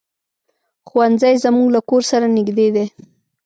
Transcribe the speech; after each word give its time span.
ښوونځی 0.87 1.35
زمونږ 1.43 1.67
له 1.75 1.81
کور 1.89 2.01
سره 2.11 2.25
نږدې 2.37 2.67
دی. 2.75 2.85